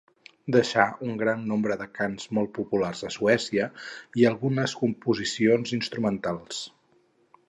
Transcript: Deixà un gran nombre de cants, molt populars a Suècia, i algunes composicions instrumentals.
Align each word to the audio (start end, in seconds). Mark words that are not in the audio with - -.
Deixà 0.53 0.83
un 1.07 1.11
gran 1.17 1.43
nombre 1.49 1.75
de 1.81 1.85
cants, 1.97 2.25
molt 2.37 2.51
populars 2.57 3.05
a 3.09 3.11
Suècia, 3.17 3.67
i 4.23 4.27
algunes 4.31 4.75
composicions 4.83 5.75
instrumentals. 5.81 6.63